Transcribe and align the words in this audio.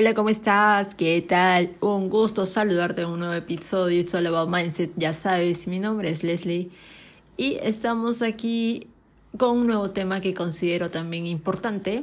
Hola, 0.00 0.14
¿cómo 0.14 0.30
estás? 0.30 0.94
¿Qué 0.94 1.20
tal? 1.20 1.76
Un 1.80 2.08
gusto 2.08 2.46
saludarte 2.46 3.02
en 3.02 3.08
un 3.08 3.18
nuevo 3.18 3.34
episodio. 3.34 4.00
It's 4.00 4.14
all 4.14 4.26
about 4.28 4.48
mindset. 4.48 4.90
Ya 4.96 5.12
sabes, 5.12 5.68
mi 5.68 5.78
nombre 5.78 6.08
es 6.08 6.24
Leslie 6.24 6.70
y 7.36 7.58
estamos 7.60 8.22
aquí 8.22 8.86
con 9.36 9.58
un 9.58 9.66
nuevo 9.66 9.90
tema 9.90 10.22
que 10.22 10.32
considero 10.32 10.90
también 10.90 11.26
importante 11.26 12.02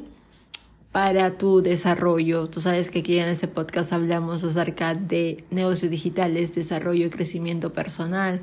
para 0.91 1.39
tu 1.39 1.63
desarrollo. 1.63 2.47
Tú 2.51 2.61
sabes 2.61 2.91
que 2.91 2.99
aquí 2.99 3.17
en 3.17 3.29
este 3.29 3.47
podcast 3.47 3.91
hablamos 3.91 4.43
acerca 4.43 4.93
de 4.93 5.43
negocios 5.49 5.89
digitales, 5.89 6.53
desarrollo 6.53 7.07
y 7.07 7.09
crecimiento 7.09 7.73
personal, 7.73 8.41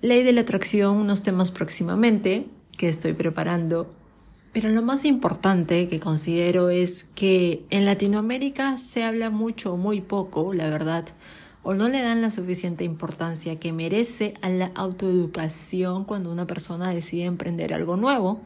ley 0.00 0.22
de 0.22 0.32
la 0.32 0.42
atracción, 0.42 0.98
unos 0.98 1.24
temas 1.24 1.50
próximamente 1.50 2.46
que 2.78 2.88
estoy 2.88 3.14
preparando 3.14 3.92
pero 4.54 4.68
lo 4.68 4.82
más 4.82 5.04
importante 5.04 5.88
que 5.88 5.98
considero 5.98 6.70
es 6.70 7.02
que 7.16 7.66
en 7.70 7.84
Latinoamérica 7.84 8.76
se 8.76 9.02
habla 9.02 9.28
mucho 9.28 9.72
o 9.72 9.76
muy 9.76 10.00
poco, 10.00 10.54
la 10.54 10.70
verdad, 10.70 11.06
o 11.64 11.74
no 11.74 11.88
le 11.88 12.02
dan 12.02 12.22
la 12.22 12.30
suficiente 12.30 12.84
importancia 12.84 13.58
que 13.58 13.72
merece 13.72 14.34
a 14.42 14.48
la 14.50 14.70
autoeducación 14.76 16.04
cuando 16.04 16.30
una 16.30 16.46
persona 16.46 16.94
decide 16.94 17.24
emprender 17.24 17.74
algo 17.74 17.96
nuevo. 17.96 18.42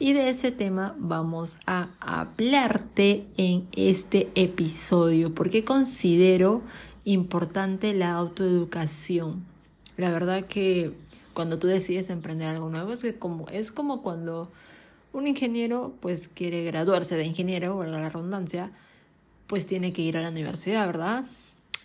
Y 0.00 0.14
de 0.14 0.30
ese 0.30 0.50
tema 0.50 0.96
vamos 0.98 1.60
a 1.64 1.90
hablarte 2.00 3.28
en 3.36 3.68
este 3.70 4.28
episodio, 4.34 5.32
porque 5.32 5.64
considero 5.64 6.62
importante 7.04 7.94
la 7.94 8.14
autoeducación. 8.14 9.44
La 9.96 10.10
verdad 10.10 10.46
que 10.46 10.92
cuando 11.34 11.60
tú 11.60 11.68
decides 11.68 12.10
emprender 12.10 12.48
algo 12.48 12.68
nuevo 12.68 12.92
es, 12.92 13.02
que 13.02 13.14
como, 13.14 13.46
es 13.50 13.70
como 13.70 14.02
cuando 14.02 14.50
un 15.16 15.26
ingeniero 15.26 15.94
pues 16.00 16.28
quiere 16.28 16.62
graduarse 16.64 17.16
de 17.16 17.24
ingeniero, 17.24 17.78
valga 17.78 17.98
la 17.98 18.10
redundancia, 18.10 18.70
pues 19.46 19.66
tiene 19.66 19.92
que 19.92 20.02
ir 20.02 20.16
a 20.18 20.22
la 20.22 20.28
universidad, 20.28 20.86
¿verdad? 20.86 21.24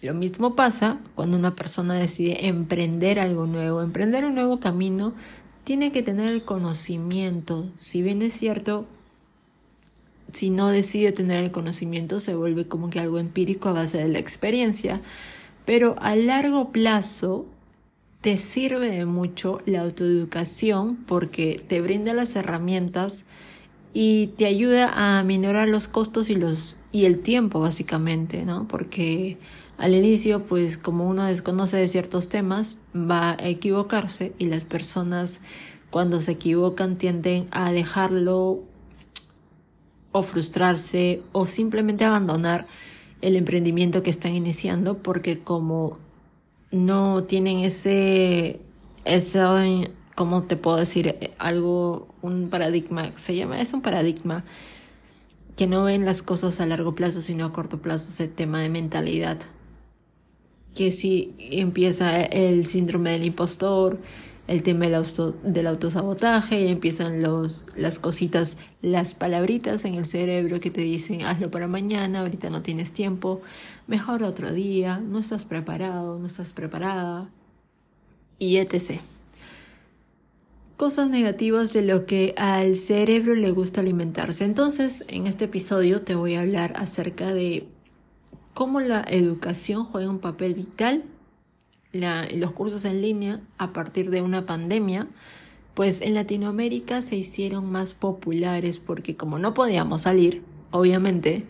Lo 0.02 0.14
mismo 0.14 0.56
pasa 0.56 1.00
cuando 1.16 1.38
una 1.38 1.56
persona 1.56 1.94
decide 1.94 2.48
emprender 2.48 3.20
algo 3.20 3.46
nuevo, 3.46 3.82
emprender 3.82 4.26
un 4.26 4.36
nuevo 4.36 4.60
camino, 4.60 5.14
tiene 5.64 5.94
que 5.94 6.04
tener 6.04 6.28
el 6.28 6.44
conocimiento. 6.44 7.70
Si 7.78 8.02
bien 8.02 8.22
es 8.22 8.34
cierto, 8.34 8.86
si 10.34 10.50
no 10.50 10.68
decide 10.68 11.14
tener 11.14 11.42
el 11.42 11.52
conocimiento, 11.52 12.20
se 12.20 12.36
vuelve 12.36 12.68
como 12.68 12.90
que 12.90 13.00
algo 13.00 13.18
empírico 13.18 13.70
a 13.70 13.74
base 13.74 13.98
de 13.98 14.10
la 14.10 14.20
experiencia. 14.20 15.02
Pero 15.66 15.96
a 16.00 16.16
largo 16.16 16.72
plazo, 16.72 17.46
te 18.22 18.38
sirve 18.38 18.90
de 18.92 19.06
mucho 19.06 19.62
la 19.66 19.82
autoeducación 19.82 20.96
porque 20.96 21.64
te 21.68 21.82
brinda 21.82 22.14
las 22.14 22.36
herramientas 22.36 23.26
y 23.94 24.28
te 24.38 24.46
ayuda 24.46 24.92
a 24.94 25.24
minorar 25.24 25.68
los 25.68 25.88
costos 25.88 26.30
y 26.30 26.36
los 26.36 26.78
y 26.92 27.06
el 27.06 27.20
tiempo 27.20 27.60
básicamente, 27.60 28.46
¿no? 28.46 28.68
Porque 28.68 29.38
al 29.78 29.96
inicio, 29.96 30.44
pues 30.44 30.78
como 30.78 31.10
uno 31.10 31.26
desconoce 31.26 31.78
de 31.78 31.88
ciertos 31.88 32.30
temas, 32.30 32.78
va 32.96 33.32
a 33.32 33.48
equivocarse 33.48 34.34
y 34.38 34.46
las 34.46 34.66
personas 34.66 35.42
cuando 35.90 36.22
se 36.22 36.34
equivocan 36.34 36.98
tienden 36.98 37.48
a 37.52 37.72
dejarlo 37.72 38.60
o 40.12 40.24
frustrarse 40.24 41.22
o 41.32 41.46
simplemente 41.46 42.06
abandonar 42.06 42.68
el 43.22 43.36
emprendimiento 43.36 44.04
que 44.04 44.10
están 44.10 44.36
iniciando 44.36 44.98
porque 44.98 45.40
como 45.40 45.98
no 46.72 47.24
tienen 47.26 47.60
ese, 47.60 48.60
eso, 49.06 49.58
¿cómo 50.16 50.44
te 50.44 50.56
puedo 50.56 50.78
decir? 50.78 51.32
Algo, 51.38 52.08
un 52.22 52.50
paradigma, 52.50 53.12
se 53.18 53.36
llama, 53.36 53.62
es 53.62 53.74
un 53.74 53.82
paradigma 53.82 54.46
que 55.56 55.68
no 55.68 55.84
ven 55.84 56.06
las 56.06 56.22
cosas 56.22 56.60
a 56.60 56.66
largo 56.66 56.96
plazo, 56.96 57.22
sino 57.22 57.46
a 57.46 57.54
corto 57.54 57.82
plazo, 57.82 58.10
ese 58.10 58.28
tema 58.28 58.62
de 58.62 58.70
mentalidad. 58.70 59.38
Que 60.74 60.92
si 60.92 61.36
empieza 61.38 62.22
el 62.22 62.66
síndrome 62.66 63.12
del 63.12 63.26
impostor, 63.26 64.00
el 64.48 64.64
tema 64.64 64.86
del, 64.86 64.96
auto, 64.96 65.34
del 65.44 65.68
autosabotaje, 65.68 66.62
y 66.62 66.68
empiezan 66.68 67.22
los, 67.22 67.68
las 67.76 68.00
cositas, 68.00 68.58
las 68.82 69.14
palabritas 69.14 69.86
en 69.86 69.96
el 69.96 70.06
cerebro 70.06 70.60
que 70.60 70.72
te 70.72 70.82
dicen 70.82 71.24
hazlo 71.24 71.52
para 71.52 71.68
mañana, 71.68 72.22
ahorita 72.22 72.50
no 72.50 72.62
tienes 72.62 72.92
tiempo, 72.92 73.42
mejor 73.88 74.24
otro 74.24 74.52
día, 74.52 75.00
no 75.00 75.20
estás 75.20 75.46
preparado, 75.46 76.20
no 76.20 76.28
estás 76.28 76.54
preparada, 76.54 77.30
y 78.40 78.58
etc. 78.58 79.02
Cosas 80.76 81.10
negativas 81.12 81.74
de 81.74 81.84
lo 81.84 82.08
que 82.08 82.34
al 82.38 82.76
cerebro 82.76 83.36
le 83.36 83.52
gusta 83.52 83.82
alimentarse. 83.82 84.46
Entonces, 84.46 85.06
en 85.08 85.28
este 85.28 85.46
episodio 85.46 86.02
te 86.02 86.16
voy 86.16 86.34
a 86.34 86.42
hablar 86.42 86.74
acerca 86.76 87.36
de 87.36 87.68
cómo 88.56 88.80
la 88.82 89.06
educación 89.08 89.86
juega 89.86 90.10
un 90.10 90.20
papel 90.20 90.56
vital 90.56 91.04
los 91.94 92.52
cursos 92.52 92.86
en 92.86 93.02
línea 93.02 93.42
a 93.58 93.74
partir 93.74 94.10
de 94.10 94.22
una 94.22 94.46
pandemia, 94.46 95.08
pues 95.74 96.02
en 96.02 96.14
Latinoamérica 96.14 97.02
se 97.02 97.16
hicieron 97.16 97.72
más 97.72 97.94
populares 97.94 98.78
porque 98.78 99.16
como 99.16 99.40
no 99.40 99.54
podíamos 99.54 100.02
salir, 100.02 100.44
obviamente, 100.72 101.46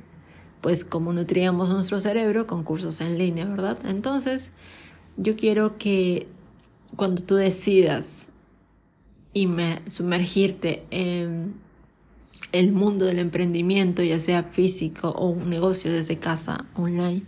pues 0.62 0.84
como 0.84 1.12
nutríamos 1.12 1.70
nuestro 1.70 2.00
cerebro 2.00 2.46
con 2.46 2.64
cursos 2.64 3.02
en 3.02 3.18
línea, 3.18 3.46
¿verdad? 3.46 3.80
Entonces, 3.86 4.52
yo 5.18 5.36
quiero 5.36 5.78
que 5.78 6.28
cuando 6.96 7.24
tú 7.24 7.36
decidas 7.36 8.30
sumergirte 9.90 10.84
en 10.92 11.56
el 12.52 12.72
mundo 12.74 13.06
del 13.06 13.20
emprendimiento, 13.20 14.04
ya 14.04 14.20
sea 14.20 14.44
físico 14.44 15.10
o 15.10 15.30
un 15.30 15.50
negocio 15.50 15.92
desde 15.92 16.18
casa, 16.18 16.66
online, 16.76 17.24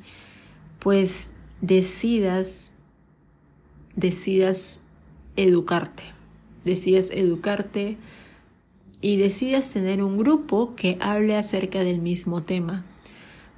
pues 0.79 1.29
decidas 1.61 2.72
decidas 3.95 4.79
educarte, 5.35 6.03
decidas 6.65 7.09
educarte 7.11 7.97
y 9.01 9.17
decidas 9.17 9.69
tener 9.69 10.01
un 10.01 10.17
grupo 10.17 10.75
que 10.75 10.97
hable 11.01 11.35
acerca 11.35 11.79
del 11.79 11.99
mismo 11.99 12.43
tema. 12.43 12.85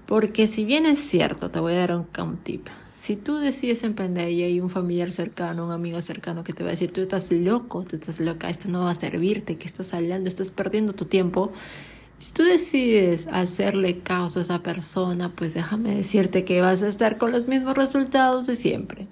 Porque 0.06 0.48
si 0.48 0.66
bien 0.66 0.86
es 0.86 1.00
cierto, 1.00 1.52
te 1.52 1.60
voy 1.60 1.74
a 1.74 1.88
dar 1.88 1.96
un, 1.96 2.38
tip. 2.38 2.68
Si 2.98 3.16
tú 3.16 3.38
decides 3.38 3.84
emprender 3.84 4.30
y 4.30 4.44
hay 4.44 4.60
un 4.60 4.70
familiar 4.70 5.12
cercano, 5.12 5.66
un 5.66 5.72
amigo 5.72 6.02
cercano 6.02 6.44
que 6.44 6.54
te 6.54 6.64
va 6.64 6.70
a 6.70 6.72
decir, 6.72 6.92
tú 6.92 7.02
estás 7.02 7.32
loco, 7.32 7.84
tú 7.84 7.96
estás 7.96 8.20
loca, 8.20 8.50
esto 8.50 8.70
no 8.70 8.84
va 8.84 8.92
a 8.92 8.96
servirte, 8.96 9.58
que 9.58 9.68
estás 9.68 9.94
hablando, 9.94 10.30
estás 10.30 10.52
perdiendo 10.52 10.94
tu 10.94 11.06
tiempo. 11.06 11.52
Si 12.18 12.34
tú 12.34 12.44
decides 12.44 13.28
hacerle 13.28 14.00
caso 14.00 14.40
a 14.40 14.42
esa 14.44 14.64
persona, 14.64 15.34
pues 15.36 15.54
déjame 15.54 15.96
decirte 15.96 16.46
que 16.46 16.62
vas 16.62 16.82
a 16.82 16.88
estar 16.88 17.18
con 17.18 17.32
los 17.32 17.48
mismos 17.48 17.76
resultados 17.76 18.48
de 18.48 18.56
siempre. 18.56 19.08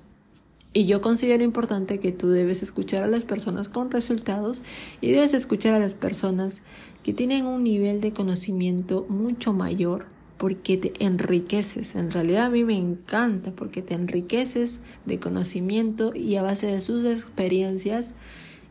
Y 0.73 0.85
yo 0.87 1.01
considero 1.01 1.43
importante 1.43 1.99
que 1.99 2.11
tú 2.11 2.29
debes 2.29 2.63
escuchar 2.63 3.03
a 3.03 3.07
las 3.07 3.25
personas 3.25 3.69
con 3.69 3.91
resultados 3.91 4.63
y 5.01 5.11
debes 5.11 5.35
escuchar 5.35 5.75
a 5.75 5.79
las 5.79 5.93
personas 5.93 6.63
que 7.03 7.13
tienen 7.13 7.45
un 7.45 7.63
nivel 7.63 8.01
de 8.01 8.11
conocimiento 8.11 9.05
mucho 9.07 9.53
mayor 9.53 10.07
porque 10.37 10.77
te 10.77 10.93
enriqueces. 11.03 11.93
En 11.93 12.09
realidad 12.09 12.45
a 12.45 12.49
mí 12.49 12.63
me 12.63 12.77
encanta 12.77 13.51
porque 13.51 13.83
te 13.83 13.93
enriqueces 13.93 14.79
de 15.05 15.19
conocimiento 15.19 16.15
y 16.15 16.35
a 16.37 16.41
base 16.41 16.67
de 16.67 16.81
sus 16.81 17.05
experiencias 17.05 18.15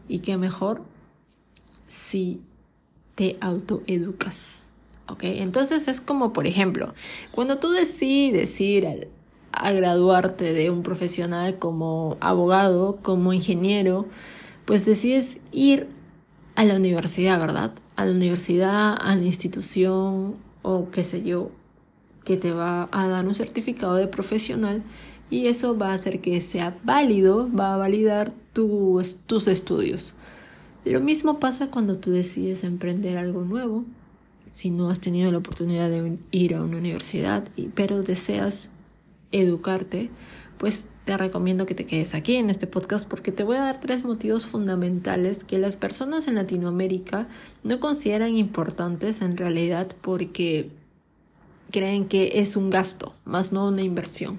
y 0.08 0.18
que 0.18 0.36
mejor 0.36 0.82
si 1.86 2.40
te 3.14 3.36
autoeducas. 3.40 4.60
¿Ok? 5.08 5.24
Entonces 5.24 5.88
es 5.88 6.00
como, 6.00 6.32
por 6.32 6.46
ejemplo, 6.46 6.94
cuando 7.30 7.58
tú 7.58 7.70
decides 7.70 8.60
ir 8.60 8.86
al 8.86 9.08
a 9.52 9.72
graduarte 9.72 10.52
de 10.52 10.70
un 10.70 10.82
profesional 10.82 11.58
como 11.58 12.16
abogado, 12.20 12.98
como 13.02 13.32
ingeniero, 13.32 14.06
pues 14.64 14.84
decides 14.84 15.38
ir 15.52 15.88
a 16.54 16.64
la 16.64 16.76
universidad, 16.76 17.38
¿verdad? 17.38 17.72
A 17.96 18.04
la 18.04 18.12
universidad, 18.12 18.96
a 18.98 19.14
la 19.14 19.24
institución 19.24 20.36
o 20.62 20.90
qué 20.90 21.04
sé 21.04 21.22
yo, 21.22 21.50
que 22.24 22.36
te 22.36 22.52
va 22.52 22.88
a 22.92 23.08
dar 23.08 23.26
un 23.26 23.34
certificado 23.34 23.96
de 23.96 24.06
profesional 24.06 24.82
y 25.30 25.46
eso 25.46 25.76
va 25.76 25.90
a 25.90 25.94
hacer 25.94 26.20
que 26.20 26.40
sea 26.40 26.76
válido, 26.84 27.50
va 27.52 27.74
a 27.74 27.76
validar 27.76 28.32
tus 28.52 29.48
estudios. 29.48 30.14
Lo 30.84 31.00
mismo 31.00 31.40
pasa 31.40 31.68
cuando 31.68 31.96
tú 31.98 32.10
decides 32.10 32.64
emprender 32.64 33.16
algo 33.16 33.42
nuevo. 33.42 33.84
Si 34.50 34.70
no 34.70 34.90
has 34.90 35.00
tenido 35.00 35.32
la 35.32 35.38
oportunidad 35.38 35.88
de 35.88 36.18
ir 36.32 36.54
a 36.54 36.62
una 36.62 36.76
universidad, 36.76 37.44
pero 37.74 38.02
deseas 38.02 38.68
educarte, 39.32 40.10
pues 40.58 40.86
te 41.04 41.16
recomiendo 41.16 41.66
que 41.66 41.74
te 41.74 41.86
quedes 41.86 42.14
aquí 42.14 42.36
en 42.36 42.48
este 42.48 42.66
podcast 42.66 43.08
porque 43.08 43.32
te 43.32 43.42
voy 43.42 43.56
a 43.56 43.62
dar 43.62 43.80
tres 43.80 44.04
motivos 44.04 44.46
fundamentales 44.46 45.42
que 45.42 45.58
las 45.58 45.74
personas 45.74 46.28
en 46.28 46.36
Latinoamérica 46.36 47.28
no 47.64 47.80
consideran 47.80 48.36
importantes 48.36 49.20
en 49.20 49.36
realidad 49.36 49.88
porque 50.00 50.70
creen 51.72 52.06
que 52.06 52.40
es 52.40 52.56
un 52.56 52.70
gasto, 52.70 53.14
más 53.24 53.52
no 53.52 53.66
una 53.66 53.82
inversión. 53.82 54.38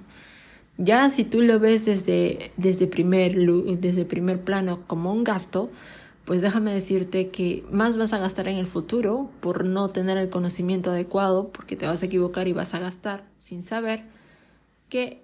Ya 0.77 1.09
si 1.09 1.23
tú 1.23 1.41
lo 1.41 1.59
ves 1.59 1.85
desde, 1.85 2.51
desde, 2.57 2.87
primer, 2.87 3.35
desde 3.79 4.05
primer 4.05 4.41
plano 4.41 4.79
como 4.87 5.11
un 5.11 5.23
gasto, 5.23 5.69
pues 6.25 6.41
déjame 6.41 6.73
decirte 6.73 7.29
que 7.29 7.65
más 7.69 7.97
vas 7.97 8.13
a 8.13 8.17
gastar 8.17 8.47
en 8.47 8.57
el 8.57 8.65
futuro 8.65 9.29
por 9.41 9.65
no 9.65 9.89
tener 9.89 10.17
el 10.17 10.29
conocimiento 10.29 10.91
adecuado, 10.91 11.49
porque 11.49 11.75
te 11.75 11.85
vas 11.85 12.01
a 12.01 12.05
equivocar 12.05 12.47
y 12.47 12.53
vas 12.53 12.73
a 12.73 12.79
gastar 12.79 13.25
sin 13.37 13.63
saber, 13.63 14.03
que 14.89 15.23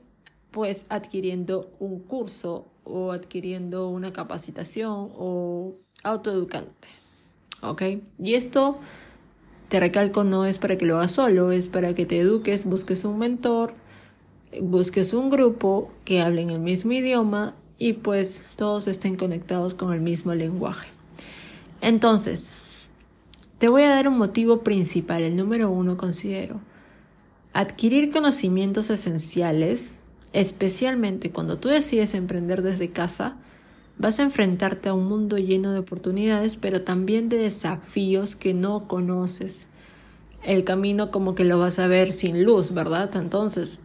pues 0.51 0.85
adquiriendo 0.89 1.71
un 1.79 1.99
curso 1.99 2.67
o 2.83 3.11
adquiriendo 3.11 3.89
una 3.89 4.13
capacitación 4.13 5.11
o 5.15 5.75
autoeducándote. 6.03 6.87
¿Ok? 7.61 7.83
Y 8.17 8.33
esto, 8.33 8.79
te 9.67 9.79
recalco, 9.79 10.23
no 10.23 10.45
es 10.45 10.59
para 10.59 10.77
que 10.77 10.85
lo 10.85 10.97
hagas 10.97 11.11
solo, 11.11 11.51
es 11.51 11.67
para 11.67 11.93
que 11.93 12.05
te 12.05 12.19
eduques, 12.19 12.65
busques 12.65 13.05
un 13.05 13.19
mentor, 13.19 13.73
busques 14.61 15.13
un 15.13 15.29
grupo 15.29 15.91
que 16.05 16.21
hablen 16.21 16.49
el 16.49 16.59
mismo 16.59 16.93
idioma 16.93 17.55
y 17.77 17.93
pues 17.93 18.43
todos 18.55 18.87
estén 18.87 19.15
conectados 19.15 19.75
con 19.75 19.93
el 19.93 20.01
mismo 20.01 20.33
lenguaje. 20.33 20.87
Entonces, 21.81 22.55
te 23.57 23.67
voy 23.67 23.83
a 23.83 23.89
dar 23.89 24.07
un 24.07 24.17
motivo 24.17 24.63
principal, 24.63 25.21
el 25.21 25.35
número 25.35 25.69
uno 25.69 25.97
considero. 25.97 26.61
Adquirir 27.53 28.11
conocimientos 28.11 28.89
esenciales, 28.89 29.93
especialmente 30.33 31.31
cuando 31.31 31.57
tú 31.57 31.69
decides 31.69 32.13
emprender 32.13 32.61
desde 32.61 32.91
casa, 32.91 33.37
vas 33.97 34.19
a 34.19 34.23
enfrentarte 34.23 34.89
a 34.89 34.93
un 34.93 35.07
mundo 35.07 35.37
lleno 35.37 35.71
de 35.71 35.79
oportunidades, 35.79 36.57
pero 36.57 36.83
también 36.83 37.29
de 37.29 37.37
desafíos 37.37 38.35
que 38.35 38.53
no 38.53 38.87
conoces. 38.87 39.67
El 40.43 40.63
camino 40.63 41.11
como 41.11 41.35
que 41.35 41.43
lo 41.43 41.59
vas 41.59 41.79
a 41.79 41.87
ver 41.87 42.11
sin 42.11 42.43
luz, 42.43 42.73
¿verdad? 42.73 43.15
Entonces, 43.15 43.79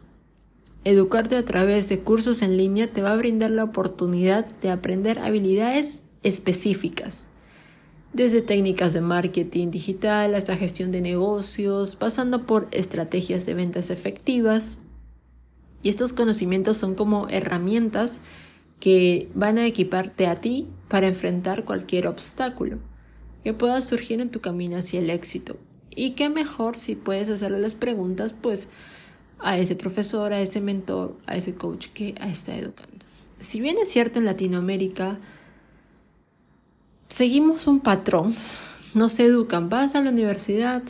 Educarte 0.87 1.37
a 1.37 1.45
través 1.47 1.89
de 1.89 2.01
cursos 2.01 2.43
en 2.43 2.59
línea 2.59 2.93
te 2.93 3.01
va 3.01 3.13
a 3.13 3.17
brindar 3.17 3.51
la 3.51 3.65
oportunidad 3.65 4.45
de 4.61 4.71
aprender 4.71 5.19
habilidades 5.19 6.03
específicas, 6.23 7.29
desde 8.15 8.43
técnicas 8.43 8.93
de 8.93 9.01
marketing 9.01 9.71
digital 9.71 10.35
hasta 10.35 10.57
gestión 10.57 10.93
de 10.93 11.01
negocios, 11.01 11.97
pasando 11.97 12.47
por 12.47 12.69
estrategias 12.71 13.45
de 13.45 13.55
ventas 13.55 13.91
efectivas. 13.91 14.79
Y 15.83 15.89
estos 15.89 16.13
conocimientos 16.13 16.77
son 16.77 16.95
como 16.95 17.29
herramientas 17.29 18.21
que 18.81 19.29
van 19.35 19.59
a 19.59 19.67
equiparte 19.67 20.27
a 20.27 20.41
ti 20.41 20.69
para 20.89 21.09
enfrentar 21.09 21.65
cualquier 21.65 22.07
obstáculo 22.07 22.79
que 23.43 23.53
pueda 23.53 23.83
surgir 23.83 24.21
en 24.21 24.31
tu 24.31 24.41
camino 24.41 24.77
hacia 24.79 25.01
el 25.01 25.11
éxito. 25.11 25.57
Y 25.91 26.13
qué 26.13 26.31
mejor 26.31 26.77
si 26.77 26.95
puedes 26.95 27.29
hacerle 27.29 27.59
las 27.59 27.75
preguntas, 27.75 28.33
pues 28.33 28.69
a 29.41 29.59
ese 29.59 29.77
profesor, 29.77 30.33
a 30.33 30.41
ese 30.41 30.61
mentor, 30.61 31.19
a 31.27 31.37
ese 31.37 31.55
coach 31.55 31.89
que 31.89 32.15
está 32.21 32.57
educando. 32.57 33.05
Si 33.41 33.61
bien 33.61 33.77
es 33.83 33.91
cierto 33.91 34.19
en 34.19 34.25
Latinoamérica, 34.25 35.19
seguimos 37.15 37.69
un 37.69 37.79
patrón, 37.79 38.35
no 38.93 39.09
se 39.09 39.27
educan, 39.27 39.69
vas 39.69 39.95
a 39.95 40.03
la 40.03 40.11
universidad 40.11 40.83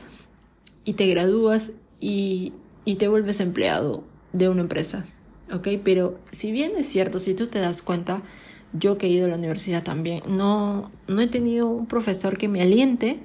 y 0.82 0.94
te 0.94 1.06
gradúas 1.06 1.72
y, 2.00 2.54
y 2.86 2.94
te 2.94 3.08
vuelves 3.08 3.40
empleado 3.40 4.04
de 4.32 4.48
una 4.48 4.62
empresa, 4.62 5.04
¿ok? 5.52 5.68
Pero 5.84 6.18
si 6.32 6.50
bien 6.50 6.72
es 6.78 6.86
cierto, 6.86 7.18
si 7.18 7.34
tú 7.34 7.48
te 7.48 7.58
das 7.58 7.82
cuenta, 7.82 8.22
yo 8.72 8.96
que 8.96 9.06
he 9.06 9.10
ido 9.10 9.26
a 9.26 9.28
la 9.28 9.36
universidad 9.36 9.82
también, 9.82 10.22
no, 10.26 10.90
no 11.08 11.20
he 11.20 11.26
tenido 11.26 11.68
un 11.68 11.84
profesor 11.84 12.38
que 12.38 12.48
me 12.48 12.62
aliente 12.62 13.18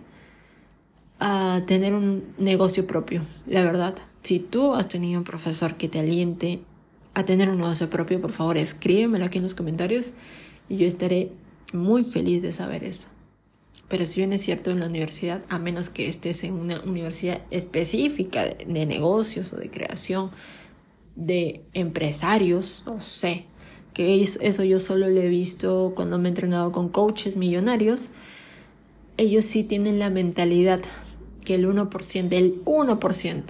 a 1.20 1.62
tener 1.68 1.94
un 1.94 2.26
negocio 2.38 2.86
propio, 2.86 3.24
la 3.48 3.64
verdad. 3.64 3.96
Si 4.24 4.40
tú 4.40 4.74
has 4.74 4.90
tenido 4.90 5.20
un 5.20 5.26
profesor 5.26 5.78
que 5.78 5.88
te 5.88 6.00
aliente 6.00 6.60
a 7.14 7.24
tener 7.24 7.50
un 7.50 7.60
negocio 7.60 7.90
propio, 7.90 8.20
por 8.20 8.34
favor 8.34 8.58
escríbemelo 8.58 9.24
aquí 9.24 9.38
en 9.38 9.46
los 9.46 9.56
comentarios 9.56 10.12
y 10.68 10.76
yo 10.76 10.86
estaré 10.86 11.32
muy 11.74 12.04
feliz 12.04 12.42
de 12.42 12.52
saber 12.52 12.84
eso. 12.84 13.08
Pero 13.88 14.06
si 14.06 14.20
bien 14.20 14.34
es 14.34 14.44
cierto 14.44 14.70
en 14.70 14.80
la 14.80 14.86
universidad, 14.86 15.42
a 15.50 15.58
menos 15.58 15.90
que 15.90 16.10
estés 16.10 16.44
en 16.44 16.54
una 16.54 16.80
universidad 16.82 17.42
específica 17.50 18.46
de, 18.46 18.86
negocios 18.86 19.52
o 19.52 19.58
de 19.58 19.72
creación 19.72 20.32
de 21.16 21.64
empresarios, 21.74 22.84
no 22.86 23.02
sé, 23.02 23.46
que 23.94 24.22
eso 24.22 24.64
yo 24.64 24.80
solo 24.80 25.10
lo 25.10 25.20
he 25.20 25.28
visto 25.28 25.94
cuando 25.96 26.20
me 26.20 26.30
he 26.30 26.32
entrenado 26.32 26.72
con 26.72 26.90
coaches 26.90 27.36
millonarios, 27.36 28.10
ellos 29.18 29.46
sí 29.46 29.64
tienen 29.64 29.98
la 29.98 30.12
mentalidad 30.12 30.82
que 31.44 31.56
el 31.56 31.68
1%, 31.68 32.30
del 32.30 32.64
1%, 32.66 33.44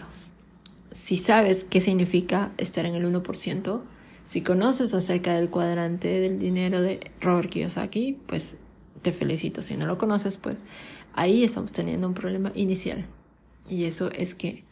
si 0.91 1.17
sabes 1.17 1.65
qué 1.65 1.81
significa 1.81 2.51
estar 2.57 2.85
en 2.85 2.95
el 2.95 3.05
1%, 3.05 3.81
si 4.29 4.41
conoces 4.41 4.93
acerca 4.93 5.33
del 5.33 5.49
cuadrante 5.49 6.07
del 6.07 6.37
dinero 6.37 6.83
de 6.83 6.99
Robert 7.19 7.49
Kiyosaki, 7.49 8.19
pues 8.27 8.57
te 9.01 9.11
felicito. 9.11 9.63
Si 9.63 9.75
no 9.75 9.87
lo 9.87 9.97
conoces, 9.97 10.37
pues 10.37 10.61
ahí 11.15 11.43
estamos 11.43 11.71
teniendo 11.71 12.07
un 12.07 12.13
problema 12.13 12.51
inicial. 12.53 13.07
Y 13.67 13.85
eso 13.85 14.11
es 14.11 14.35
que 14.35 14.63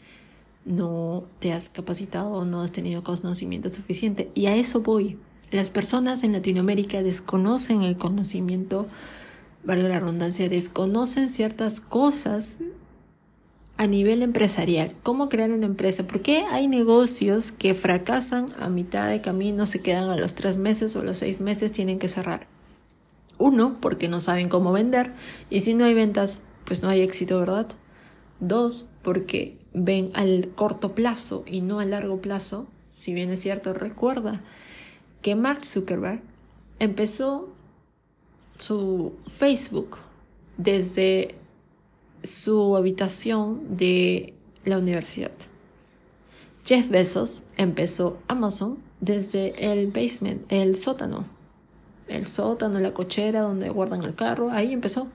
no 0.64 1.24
te 1.40 1.54
has 1.54 1.70
capacitado 1.70 2.34
o 2.34 2.46
no 2.46 2.62
has 2.62 2.72
tenido 2.72 3.04
conocimiento 3.04 3.70
suficiente. 3.70 4.30
Y 4.36 4.46
a 4.46 4.56
eso 4.56 4.82
voy. 4.82 5.18
Las 5.50 5.72
personas 5.72 6.24
en 6.24 6.34
Latinoamérica 6.34 7.02
desconocen 7.02 7.82
el 7.82 7.98
conocimiento, 7.98 8.86
valga 9.64 9.90
la 9.90 10.00
redundancia, 10.00 10.50
desconocen 10.50 11.30
ciertas 11.30 11.80
cosas 11.80 12.60
a 13.78 13.86
nivel 13.86 14.24
empresarial, 14.24 14.96
cómo 15.04 15.30
crear 15.30 15.52
una 15.52 15.68
empresa, 15.68 16.08
porque 16.08 16.44
hay 16.50 16.68
negocios 16.68 17.52
que 17.52 17.76
fracasan 17.76 18.48
a 18.60 18.70
mitad 18.70 19.08
de 19.08 19.22
camino, 19.22 19.68
se 19.68 19.82
quedan 19.82 20.10
a 20.10 20.18
los 20.18 20.34
tres 20.34 20.58
meses 20.58 20.96
o 20.96 21.04
los 21.04 21.20
seis 21.20 21.42
meses, 21.42 21.72
tienen 21.72 22.00
que 22.00 22.08
cerrar. 22.08 22.48
Uno, 23.38 23.78
porque 23.80 24.08
no 24.08 24.20
saben 24.20 24.50
cómo 24.50 24.72
vender, 24.72 25.14
y 25.52 25.60
si 25.60 25.76
no 25.76 25.86
hay 25.86 25.94
ventas, 25.94 26.42
pues 26.66 26.82
no 26.82 26.90
hay 26.90 27.02
éxito, 27.02 27.40
¿verdad? 27.40 27.68
Dos, 28.40 28.88
porque 29.04 29.60
ven 29.74 30.10
al 30.16 30.50
corto 30.56 30.96
plazo 30.96 31.44
y 31.46 31.62
no 31.62 31.80
al 31.80 31.92
largo 31.92 32.20
plazo. 32.20 32.68
Si 32.90 33.14
bien 33.14 33.30
es 33.30 33.42
cierto, 33.42 33.74
recuerda 33.74 34.42
que 35.22 35.36
Mark 35.36 35.64
Zuckerberg 35.66 36.22
empezó 36.80 37.50
su 38.58 39.14
Facebook 39.28 39.98
desde 40.58 41.36
su 42.24 42.76
habitación 42.76 43.78
de 43.78 44.34
la 44.66 44.78
universidad. 44.78 45.32
Jeff 46.66 46.90
Bezos 46.90 47.44
empezó 47.56 48.20
Amazon 48.28 48.80
desde 49.00 49.72
el 49.72 49.88
basement, 49.88 50.52
el 50.52 50.76
sótano. 50.76 51.26
El 52.08 52.28
sótano, 52.28 52.80
la 52.80 52.94
cochera 52.94 53.42
donde 53.42 53.70
guardan 53.70 54.04
el 54.04 54.16
carro, 54.16 54.52
ahí 54.52 54.74
empezó 54.74 55.10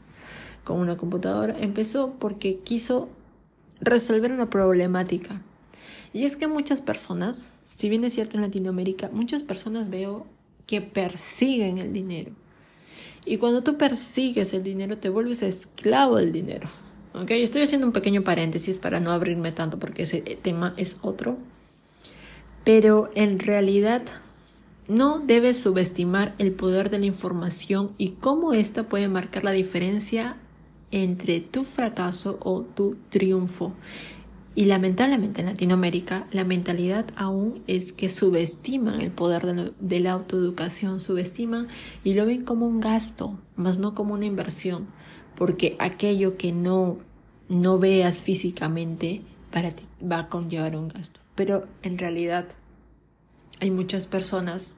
con 0.64 0.78
una 0.78 0.96
computadora. 0.96 1.58
Empezó 1.58 2.14
porque 2.18 2.58
quiso 2.58 3.08
resolver 3.80 4.32
una 4.32 4.48
problemática. 4.48 5.42
Y 6.12 6.24
es 6.24 6.36
que 6.36 6.46
muchas 6.46 6.80
personas, 6.80 7.52
si 7.76 7.88
bien 7.88 8.04
es 8.04 8.14
cierto 8.14 8.36
en 8.36 8.42
Latinoamérica, 8.42 9.10
muchas 9.12 9.42
personas 9.42 9.90
veo 9.90 10.26
que 10.66 10.80
persiguen 10.80 11.78
el 11.78 11.92
dinero. 11.92 12.32
Y 13.24 13.38
cuando 13.38 13.62
tú 13.62 13.76
persigues 13.76 14.52
el 14.52 14.62
dinero, 14.62 14.98
te 14.98 15.08
vuelves 15.08 15.42
esclavo 15.42 16.16
del 16.16 16.32
dinero. 16.32 16.68
Estoy 17.14 17.62
haciendo 17.62 17.86
un 17.86 17.92
pequeño 17.92 18.22
paréntesis 18.22 18.78
para 18.78 18.98
no 18.98 19.12
abrirme 19.12 19.52
tanto 19.52 19.78
porque 19.78 20.02
ese 20.02 20.20
tema 20.20 20.72
es 20.76 20.98
otro. 21.02 21.36
Pero 22.64 23.10
en 23.14 23.38
realidad 23.38 24.02
no 24.88 25.18
debes 25.18 25.60
subestimar 25.60 26.34
el 26.38 26.52
poder 26.52 26.90
de 26.90 26.98
la 26.98 27.06
información 27.06 27.92
y 27.98 28.12
cómo 28.12 28.54
ésta 28.54 28.88
puede 28.88 29.08
marcar 29.08 29.44
la 29.44 29.52
diferencia 29.52 30.36
entre 30.90 31.40
tu 31.40 31.64
fracaso 31.64 32.38
o 32.40 32.62
tu 32.62 32.96
triunfo. 33.10 33.72
Y 34.54 34.66
lamentablemente 34.66 35.40
en 35.40 35.48
Latinoamérica 35.48 36.26
la 36.30 36.44
mentalidad 36.44 37.06
aún 37.16 37.62
es 37.66 37.92
que 37.92 38.10
subestiman 38.10 39.00
el 39.00 39.10
poder 39.10 39.46
de 39.46 39.72
de 39.80 40.00
la 40.00 40.12
autoeducación, 40.12 41.00
subestiman 41.00 41.68
y 42.04 42.14
lo 42.14 42.26
ven 42.26 42.44
como 42.44 42.66
un 42.66 42.80
gasto, 42.80 43.38
más 43.56 43.78
no 43.78 43.94
como 43.94 44.14
una 44.14 44.26
inversión 44.26 44.88
porque 45.42 45.74
aquello 45.80 46.36
que 46.36 46.52
no, 46.52 46.98
no 47.48 47.80
veas 47.80 48.22
físicamente 48.22 49.22
para 49.50 49.72
ti 49.72 49.82
va 50.00 50.20
a 50.20 50.28
conllevar 50.28 50.76
un 50.76 50.86
gasto. 50.86 51.18
Pero 51.34 51.66
en 51.82 51.98
realidad 51.98 52.46
hay 53.58 53.72
muchas 53.72 54.06
personas 54.06 54.76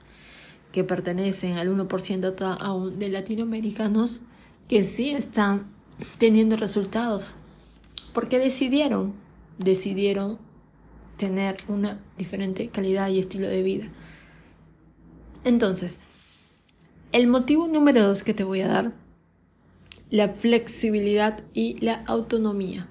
que 0.72 0.82
pertenecen 0.82 1.58
al 1.58 1.68
1% 1.68 2.56
aún 2.58 2.98
de 2.98 3.10
latinoamericanos 3.10 4.22
que 4.66 4.84
sí 4.84 5.10
están 5.10 5.66
teniendo 6.16 6.56
resultados 6.56 7.34
porque 8.14 8.38
decidieron, 8.38 9.12
decidieron 9.58 10.38
tener 11.18 11.58
una 11.68 12.00
diferente 12.16 12.70
calidad 12.70 13.10
y 13.10 13.18
estilo 13.18 13.48
de 13.48 13.62
vida. 13.62 13.88
Entonces, 15.44 16.06
el 17.12 17.26
motivo 17.26 17.68
número 17.68 18.02
dos 18.02 18.22
que 18.22 18.32
te 18.32 18.44
voy 18.44 18.62
a 18.62 18.68
dar 18.68 19.03
la 20.14 20.28
flexibilidad 20.28 21.42
y 21.54 21.76
la 21.80 22.04
autonomía. 22.06 22.86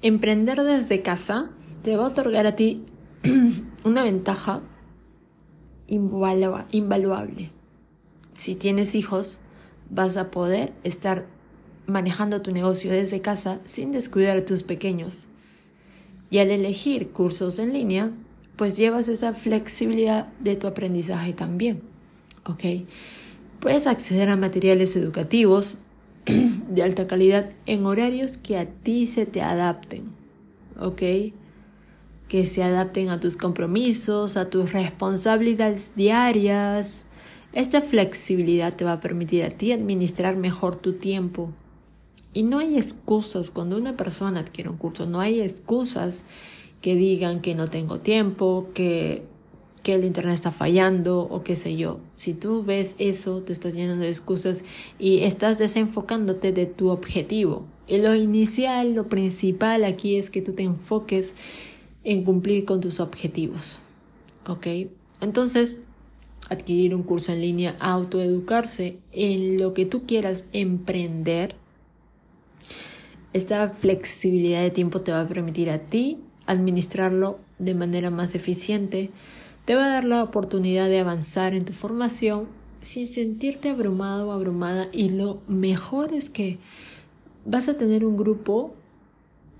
Emprender 0.00 0.62
desde 0.62 1.02
casa 1.02 1.50
te 1.82 1.96
va 1.96 2.04
a 2.04 2.10
otorgar 2.10 2.46
a 2.46 2.54
ti 2.54 2.84
una 3.84 4.04
ventaja 4.04 4.62
invaluable. 5.88 7.50
Si 8.32 8.54
tienes 8.54 8.94
hijos, 8.94 9.40
vas 9.90 10.16
a 10.16 10.30
poder 10.30 10.72
estar 10.84 11.26
manejando 11.88 12.42
tu 12.42 12.52
negocio 12.52 12.92
desde 12.92 13.20
casa 13.20 13.58
sin 13.64 13.90
descuidar 13.90 14.36
a 14.36 14.44
tus 14.44 14.62
pequeños. 14.62 15.26
Y 16.30 16.38
al 16.38 16.52
elegir 16.52 17.10
cursos 17.10 17.58
en 17.58 17.72
línea, 17.72 18.12
pues 18.54 18.76
llevas 18.76 19.08
esa 19.08 19.34
flexibilidad 19.34 20.28
de 20.38 20.54
tu 20.54 20.68
aprendizaje 20.68 21.32
también. 21.32 21.82
¿Ok? 22.46 22.86
Puedes 23.58 23.88
acceder 23.88 24.28
a 24.28 24.36
materiales 24.36 24.94
educativos 24.94 25.78
de 26.26 26.82
alta 26.82 27.06
calidad 27.06 27.50
en 27.66 27.86
horarios 27.86 28.36
que 28.36 28.58
a 28.58 28.66
ti 28.66 29.06
se 29.06 29.26
te 29.26 29.42
adapten. 29.42 30.12
¿Ok? 30.78 31.02
Que 32.28 32.46
se 32.46 32.62
adapten 32.62 33.10
a 33.10 33.20
tus 33.20 33.36
compromisos, 33.36 34.36
a 34.36 34.50
tus 34.50 34.72
responsabilidades 34.72 35.92
diarias. 35.94 37.06
Esta 37.52 37.80
flexibilidad 37.80 38.74
te 38.74 38.84
va 38.84 38.94
a 38.94 39.00
permitir 39.00 39.44
a 39.44 39.50
ti 39.50 39.72
administrar 39.72 40.36
mejor 40.36 40.76
tu 40.76 40.94
tiempo 40.94 41.52
y 42.34 42.42
no 42.42 42.58
hay 42.58 42.76
excusas 42.76 43.50
cuando 43.50 43.78
una 43.78 43.96
persona 43.96 44.40
adquiere 44.40 44.68
un 44.68 44.76
curso, 44.76 45.06
no 45.06 45.20
hay 45.20 45.40
excusas 45.40 46.24
que 46.82 46.96
digan 46.96 47.40
que 47.40 47.54
no 47.54 47.68
tengo 47.68 48.00
tiempo, 48.00 48.70
que, 48.74 49.22
que 49.84 49.94
el 49.94 50.04
internet 50.04 50.34
está 50.34 50.50
fallando 50.50 51.20
o 51.20 51.44
qué 51.44 51.54
sé 51.54 51.76
yo. 51.76 52.00
Si 52.16 52.34
tú 52.34 52.64
ves 52.64 52.96
eso, 52.98 53.42
te 53.42 53.52
estás 53.52 53.74
llenando 53.74 54.02
de 54.02 54.10
excusas 54.10 54.64
y 54.98 55.20
estás 55.20 55.58
desenfocándote 55.58 56.50
de 56.50 56.66
tu 56.66 56.88
objetivo. 56.88 57.66
Y 57.86 57.98
lo 57.98 58.16
inicial, 58.16 58.94
lo 58.94 59.08
principal 59.08 59.84
aquí 59.84 60.16
es 60.16 60.30
que 60.30 60.42
tú 60.42 60.54
te 60.54 60.64
enfoques 60.64 61.34
en 62.02 62.24
cumplir 62.24 62.64
con 62.64 62.80
tus 62.80 62.98
objetivos. 62.98 63.78
¿Ok? 64.48 64.66
Entonces, 65.20 65.80
adquirir 66.48 66.94
un 66.94 67.02
curso 67.02 67.32
en 67.32 67.42
línea, 67.42 67.76
autoeducarse 67.78 68.98
en 69.12 69.58
lo 69.58 69.74
que 69.74 69.86
tú 69.86 70.06
quieras 70.06 70.46
emprender, 70.52 71.56
esta 73.34 73.68
flexibilidad 73.68 74.62
de 74.62 74.70
tiempo 74.70 75.02
te 75.02 75.12
va 75.12 75.20
a 75.20 75.28
permitir 75.28 75.68
a 75.68 75.78
ti 75.78 76.18
administrarlo 76.46 77.40
de 77.58 77.74
manera 77.74 78.10
más 78.10 78.34
eficiente, 78.34 79.10
te 79.64 79.74
va 79.74 79.86
a 79.86 79.88
dar 79.88 80.04
la 80.04 80.22
oportunidad 80.22 80.88
de 80.88 81.00
avanzar 81.00 81.54
en 81.54 81.64
tu 81.64 81.72
formación 81.72 82.48
sin 82.82 83.08
sentirte 83.08 83.70
abrumado 83.70 84.28
o 84.28 84.32
abrumada 84.32 84.88
y 84.92 85.08
lo 85.08 85.40
mejor 85.48 86.12
es 86.12 86.28
que 86.28 86.58
vas 87.46 87.68
a 87.68 87.76
tener 87.76 88.04
un 88.04 88.16
grupo 88.16 88.74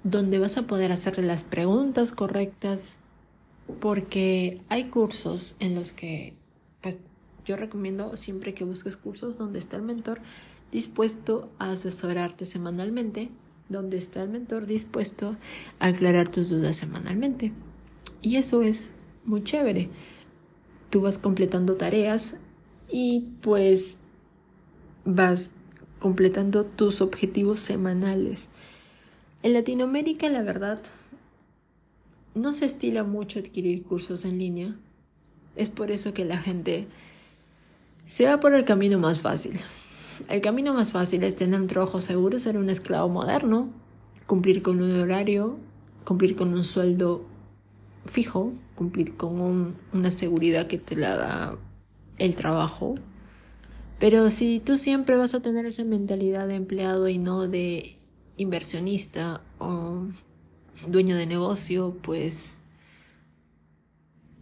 donde 0.03 0.39
vas 0.39 0.59
a 0.59 0.67
poder 0.67 0.93
hacerle 0.93 1.27
las 1.27 1.43
preguntas 1.43 2.13
correctas 2.13 3.01
porque 3.81 4.61
hay 4.69 4.85
cursos 4.85 5.57
en 5.59 5.75
los 5.75 5.93
que 5.93 6.35
pues 6.83 6.99
yo 7.47 7.57
recomiendo 7.57 8.17
siempre 8.17 8.53
que 8.53 8.65
busques 8.65 8.97
cursos 8.97 9.39
donde 9.39 9.59
está 9.59 9.77
el 9.77 9.83
mentor 9.83 10.21
dispuesto 10.71 11.49
a 11.59 11.71
asesorarte 11.71 12.45
semanalmente 12.45 13.31
donde 13.69 13.97
está 13.97 14.23
el 14.23 14.29
mentor 14.29 14.67
dispuesto 14.67 15.37
a 15.79 15.87
aclarar 15.87 16.29
tus 16.29 16.51
dudas 16.51 16.77
semanalmente. 16.77 17.53
Y 18.21 18.37
eso 18.37 18.63
es 18.63 18.91
muy 19.25 19.43
chévere. 19.43 19.89
Tú 20.91 21.01
vas 21.01 21.19
completando 21.19 21.77
tareas 21.77 22.37
y 22.89 23.29
pues 23.43 23.99
vas 25.05 25.51
completando 25.99 26.65
tus 26.65 27.01
objetivos 27.01 27.61
semanales. 27.61 28.49
En 29.43 29.53
Latinoamérica, 29.53 30.29
la 30.29 30.43
verdad, 30.43 30.81
no 32.35 32.53
se 32.53 32.67
estila 32.67 33.05
mucho 33.05 33.39
adquirir 33.39 33.83
cursos 33.83 34.25
en 34.25 34.39
línea. 34.39 34.77
Es 35.57 35.71
por 35.71 35.91
eso 35.91 36.15
que 36.15 36.25
la 36.25 36.39
gente 36.39 36.87
se 38.07 38.27
va 38.27 38.41
por 38.41 38.55
el 38.55 38.65
camino 38.65 38.99
más 38.99 39.21
fácil. 39.21 39.61
El 40.29 40.41
camino 40.41 40.75
más 40.75 40.93
fácil 40.93 41.25
es 41.25 41.37
tener 41.37 41.61
un 41.61 41.67
trabajo 41.67 42.01
seguro, 42.01 42.39
ser 42.39 42.57
un 42.57 42.71
esclavo 42.71 43.09
moderno, 43.09 43.69
cumplir 44.27 44.63
con 44.63 44.83
un 44.83 45.01
horario, 45.01 45.59
cumplir 46.05 46.37
con 46.37 46.55
un 46.55 46.65
sueldo 46.65 47.25
fijo, 48.07 48.53
cumplir 48.75 49.17
con 49.17 49.77
una 49.93 50.11
seguridad 50.11 50.67
que 50.67 50.79
te 50.79 50.97
la 50.97 51.17
da 51.17 51.59
el 52.19 52.35
trabajo. 52.35 52.97
Pero 53.99 54.31
si 54.31 54.61
tú 54.61 54.77
siempre 54.77 55.17
vas 55.17 55.35
a 55.35 55.41
tener 55.41 55.67
esa 55.67 55.85
mentalidad 55.85 56.49
de 56.49 56.57
empleado 56.57 57.09
y 57.09 57.19
no 57.19 57.47
de 57.49 57.97
inversionista 58.37 59.41
o 59.59 60.07
dueño 60.89 61.17
de 61.17 61.27
negocio, 61.27 61.97
pues 62.03 62.59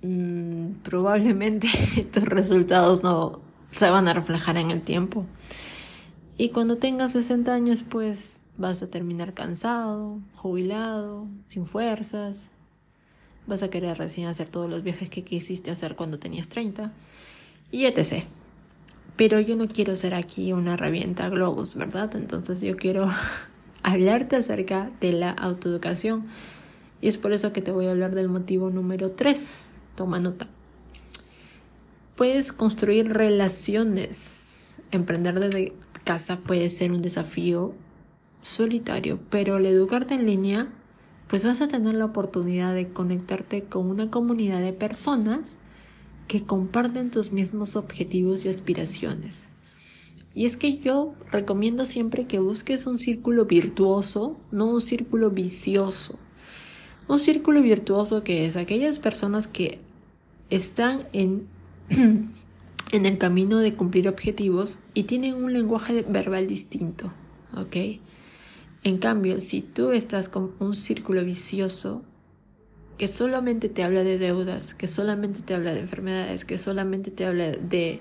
mm, 0.02 0.72
probablemente 0.82 1.68
tus 2.12 2.24
resultados 2.24 3.02
no 3.02 3.40
se 3.72 3.90
van 3.90 4.08
a 4.08 4.14
reflejar 4.14 4.56
en 4.56 4.70
el 4.70 4.82
tiempo. 4.82 5.26
Y 6.38 6.50
cuando 6.50 6.78
tengas 6.78 7.12
60 7.12 7.52
años, 7.52 7.82
pues 7.82 8.42
vas 8.56 8.82
a 8.82 8.90
terminar 8.90 9.34
cansado, 9.34 10.20
jubilado, 10.34 11.26
sin 11.46 11.66
fuerzas. 11.66 12.51
Vas 13.52 13.62
a 13.62 13.68
querer 13.68 13.98
recién 13.98 14.28
hacer 14.28 14.48
todos 14.48 14.70
los 14.70 14.82
viajes 14.82 15.10
que 15.10 15.24
quisiste 15.24 15.70
hacer 15.70 15.94
cuando 15.94 16.18
tenías 16.18 16.48
30. 16.48 16.90
Y 17.70 17.84
etc. 17.84 18.24
Pero 19.14 19.40
yo 19.40 19.56
no 19.56 19.68
quiero 19.68 19.94
ser 19.94 20.14
aquí 20.14 20.54
una 20.54 20.78
revienta 20.78 21.28
globos, 21.28 21.74
¿verdad? 21.74 22.16
Entonces 22.16 22.62
yo 22.62 22.78
quiero 22.78 23.10
hablarte 23.82 24.36
acerca 24.36 24.90
de 25.02 25.12
la 25.12 25.32
autoeducación. 25.32 26.28
Y 27.02 27.08
es 27.08 27.18
por 27.18 27.34
eso 27.34 27.52
que 27.52 27.60
te 27.60 27.72
voy 27.72 27.88
a 27.88 27.90
hablar 27.90 28.14
del 28.14 28.30
motivo 28.30 28.70
número 28.70 29.10
3. 29.10 29.74
Toma 29.96 30.18
nota. 30.18 30.48
Puedes 32.16 32.52
construir 32.52 33.12
relaciones. 33.12 34.80
Emprender 34.92 35.38
desde 35.40 35.74
casa 36.04 36.38
puede 36.38 36.70
ser 36.70 36.90
un 36.90 37.02
desafío 37.02 37.74
solitario, 38.40 39.20
pero 39.28 39.56
al 39.56 39.66
educarte 39.66 40.14
en 40.14 40.24
línea, 40.24 40.72
pues 41.32 41.46
vas 41.46 41.62
a 41.62 41.68
tener 41.68 41.94
la 41.94 42.04
oportunidad 42.04 42.74
de 42.74 42.90
conectarte 42.90 43.62
con 43.62 43.86
una 43.86 44.10
comunidad 44.10 44.60
de 44.60 44.74
personas 44.74 45.60
que 46.28 46.42
comparten 46.42 47.10
tus 47.10 47.32
mismos 47.32 47.74
objetivos 47.74 48.44
y 48.44 48.50
aspiraciones. 48.50 49.48
Y 50.34 50.44
es 50.44 50.58
que 50.58 50.76
yo 50.80 51.14
recomiendo 51.30 51.86
siempre 51.86 52.26
que 52.26 52.38
busques 52.38 52.86
un 52.86 52.98
círculo 52.98 53.46
virtuoso, 53.46 54.36
no 54.50 54.66
un 54.66 54.82
círculo 54.82 55.30
vicioso. 55.30 56.18
Un 57.08 57.18
círculo 57.18 57.62
virtuoso 57.62 58.22
que 58.24 58.44
es 58.44 58.56
aquellas 58.56 58.98
personas 58.98 59.46
que 59.46 59.78
están 60.50 61.06
en 61.14 61.46
en 61.88 63.06
el 63.06 63.16
camino 63.16 63.56
de 63.56 63.72
cumplir 63.72 64.06
objetivos 64.06 64.80
y 64.92 65.04
tienen 65.04 65.42
un 65.42 65.54
lenguaje 65.54 66.02
verbal 66.02 66.46
distinto, 66.46 67.10
¿ok? 67.56 68.02
En 68.84 68.98
cambio, 68.98 69.40
si 69.40 69.62
tú 69.62 69.90
estás 69.92 70.28
con 70.28 70.52
un 70.58 70.74
círculo 70.74 71.24
vicioso 71.24 72.02
que 72.98 73.08
solamente 73.08 73.68
te 73.68 73.82
habla 73.82 74.04
de 74.04 74.18
deudas, 74.18 74.74
que 74.74 74.88
solamente 74.88 75.40
te 75.40 75.54
habla 75.54 75.72
de 75.72 75.80
enfermedades, 75.80 76.44
que 76.44 76.58
solamente 76.58 77.10
te 77.10 77.24
habla 77.24 77.52
de, 77.52 78.00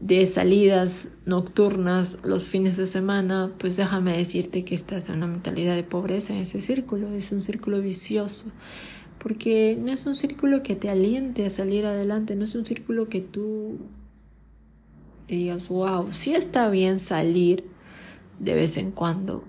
de 0.00 0.26
salidas 0.26 1.10
nocturnas 1.26 2.18
los 2.24 2.46
fines 2.46 2.76
de 2.76 2.86
semana, 2.86 3.52
pues 3.58 3.76
déjame 3.76 4.16
decirte 4.16 4.64
que 4.64 4.74
estás 4.74 5.08
en 5.08 5.16
una 5.16 5.26
mentalidad 5.26 5.74
de 5.74 5.82
pobreza 5.82 6.32
en 6.32 6.40
ese 6.40 6.60
círculo, 6.60 7.12
es 7.14 7.32
un 7.32 7.42
círculo 7.42 7.80
vicioso 7.80 8.52
porque 9.18 9.76
no 9.80 9.92
es 9.92 10.06
un 10.06 10.14
círculo 10.14 10.62
que 10.62 10.76
te 10.76 10.88
aliente 10.88 11.44
a 11.44 11.50
salir 11.50 11.84
adelante, 11.86 12.36
no 12.36 12.44
es 12.44 12.54
un 12.54 12.64
círculo 12.64 13.08
que 13.08 13.20
tú 13.20 13.78
te 15.26 15.34
digas, 15.34 15.68
wow, 15.68 16.08
sí 16.12 16.34
está 16.34 16.70
bien 16.70 17.00
salir 17.00 17.64
de 18.38 18.54
vez 18.54 18.76
en 18.76 18.92
cuando, 18.92 19.44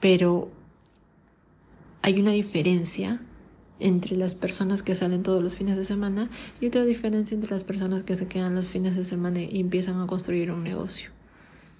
pero 0.00 0.50
hay 2.02 2.20
una 2.20 2.32
diferencia 2.32 3.20
entre 3.78 4.16
las 4.16 4.34
personas 4.34 4.82
que 4.82 4.94
salen 4.94 5.22
todos 5.22 5.42
los 5.42 5.54
fines 5.54 5.76
de 5.76 5.84
semana 5.84 6.28
y 6.60 6.66
otra 6.66 6.84
diferencia 6.84 7.34
entre 7.34 7.50
las 7.50 7.64
personas 7.64 8.02
que 8.02 8.16
se 8.16 8.28
quedan 8.28 8.54
los 8.54 8.66
fines 8.66 8.96
de 8.96 9.04
semana 9.04 9.40
y 9.40 9.60
empiezan 9.60 10.00
a 10.00 10.06
construir 10.06 10.50
un 10.50 10.64
negocio. 10.64 11.10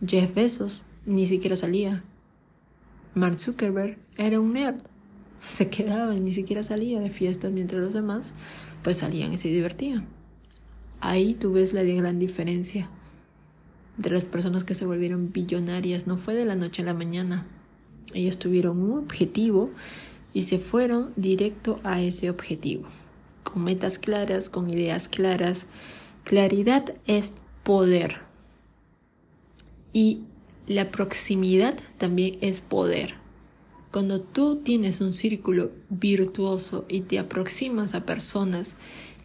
Jeff 0.07 0.35
Bezos 0.35 0.83
ni 1.05 1.27
siquiera 1.27 1.57
salía. 1.57 2.03
Mark 3.15 3.39
Zuckerberg 3.41 3.99
era 4.17 4.41
un 4.41 4.55
nerd 4.55 4.81
se 5.41 5.71
quedaba 5.71 6.15
y 6.15 6.21
ni 6.21 6.35
siquiera 6.35 6.63
salía 6.63 7.01
de 7.01 7.11
fiestas 7.11 7.51
mientras 7.51 7.81
los 7.81 7.93
demás 7.93 8.33
pues 8.83 8.99
salían 8.99 9.33
y 9.33 9.39
se 9.39 9.49
divertían. 9.49 10.07
Ahí 11.01 11.35
tú 11.35 11.53
ves 11.53 11.73
la 11.73 11.83
gran 11.83 12.19
diferencia 12.19 12.89
entre 13.97 14.13
las 14.13 14.25
personas 14.25 14.65
que 14.65 14.75
se 14.75 14.87
volvieron 14.87 15.33
billonarias. 15.33 16.07
No 16.07 16.17
fue 16.17 16.35
de 16.35 16.45
la 16.45 16.57
noche 16.57 16.83
a 16.83 16.87
la 16.87 16.95
mañana. 16.95 17.47
Ellos 18.15 18.39
tuvieron 18.39 18.81
un 18.81 18.99
objetivo 18.99 19.71
y 20.33 20.43
se 20.43 20.59
fueron 20.59 21.13
directo 21.17 21.81
a 21.85 22.01
ese 22.01 22.31
objetivo. 22.31 22.85
Con 23.43 23.65
metas 23.65 23.99
claras, 23.99 24.49
con 24.51 24.71
ideas 24.71 25.09
claras. 25.09 25.67
Claridad 26.25 26.95
es 27.07 27.39
poder. 27.65 28.19
Y 29.93 30.23
la 30.67 30.91
proximidad 30.91 31.79
también 31.99 32.39
es 32.41 32.61
poder. 32.61 33.15
Cuando 33.91 34.21
tú 34.21 34.57
tienes 34.57 35.01
un 35.01 35.15
círculo 35.15 35.73
virtuoso 35.89 36.85
y 36.89 37.01
te 37.01 37.19
aproximas 37.19 37.95
a 37.95 38.07
personas 38.07 38.77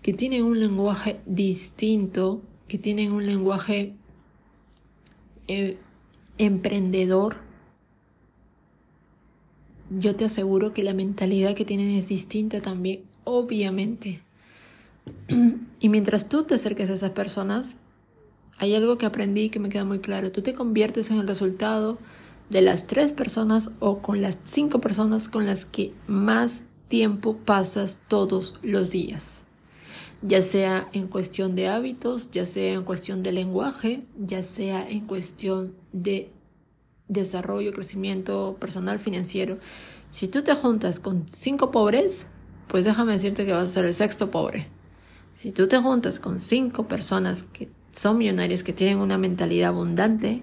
que 0.01 0.11
tienen 0.11 0.43
un 0.43 0.59
lenguaje 0.59 1.19
distinto, 1.27 2.41
que 2.67 2.79
tienen 2.79 3.11
un 3.11 3.27
lenguaje 3.27 3.93
eh, 5.47 5.77
emprendedor, 6.39 7.44
yo 9.89 10.15
te 10.15 10.25
aseguro 10.25 10.73
que 10.73 10.83
la 10.83 10.93
mentalidad 10.93 11.55
que 11.55 11.65
tienen 11.65 11.89
es 11.91 12.07
distinta 12.07 12.61
también, 12.61 13.03
obviamente. 13.23 14.21
y 15.79 15.89
mientras 15.89 16.29
tú 16.29 16.43
te 16.43 16.55
acerques 16.55 16.89
a 16.89 16.95
esas 16.95 17.11
personas, 17.11 17.77
hay 18.57 18.75
algo 18.75 18.97
que 18.97 19.05
aprendí 19.05 19.49
que 19.49 19.59
me 19.59 19.69
queda 19.69 19.85
muy 19.85 19.99
claro. 19.99 20.31
Tú 20.31 20.41
te 20.41 20.53
conviertes 20.53 21.11
en 21.11 21.17
el 21.17 21.27
resultado 21.27 21.99
de 22.49 22.61
las 22.61 22.87
tres 22.87 23.11
personas 23.11 23.71
o 23.79 23.99
con 23.99 24.21
las 24.21 24.39
cinco 24.43 24.79
personas 24.79 25.27
con 25.27 25.45
las 25.45 25.65
que 25.65 25.93
más 26.07 26.63
tiempo 26.87 27.37
pasas 27.37 27.99
todos 28.07 28.55
los 28.61 28.91
días. 28.91 29.41
Ya 30.21 30.41
sea 30.41 30.87
en 30.93 31.07
cuestión 31.07 31.55
de 31.55 31.67
hábitos, 31.67 32.31
ya 32.31 32.45
sea 32.45 32.73
en 32.73 32.83
cuestión 32.83 33.21
de 33.21 33.31
lenguaje, 33.31 34.03
ya 34.17 34.43
sea 34.43 34.87
en 34.89 35.01
cuestión 35.01 35.75
de 35.91 36.31
desarrollo, 37.07 37.73
crecimiento 37.73 38.57
personal, 38.59 38.99
financiero. 38.99 39.57
Si 40.11 40.27
tú 40.27 40.43
te 40.43 40.53
juntas 40.53 40.99
con 40.99 41.25
cinco 41.29 41.71
pobres, 41.71 42.27
pues 42.67 42.85
déjame 42.85 43.13
decirte 43.13 43.45
que 43.45 43.53
vas 43.53 43.69
a 43.69 43.73
ser 43.73 43.85
el 43.85 43.93
sexto 43.93 44.31
pobre. 44.31 44.67
Si 45.35 45.51
tú 45.51 45.67
te 45.67 45.77
juntas 45.77 46.19
con 46.19 46.39
cinco 46.39 46.87
personas 46.87 47.43
que 47.43 47.69
son 47.91 48.17
millonarias, 48.17 48.63
que 48.63 48.73
tienen 48.73 48.99
una 48.99 49.17
mentalidad 49.17 49.69
abundante, 49.69 50.41